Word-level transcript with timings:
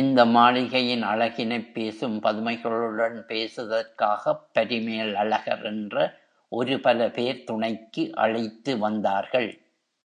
இந்த 0.00 0.24
மாளிகையின் 0.26 1.02
அழகினைப் 1.02 1.72
பேசும் 1.72 2.22
பதுமைகளுடன் 2.22 3.16
பேசுதற்காகப் 3.26 4.44
பரிமேலழகர் 4.52 5.64
என்ற 5.64 5.96
ஒரு 6.52 6.80
பல 6.80 7.10
பேர் 7.10 7.44
துணைக்கு 7.44 8.12
அழைத்துவந்தார்கள். 8.16 9.50